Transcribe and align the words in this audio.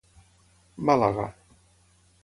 Màlaga: 0.89 1.29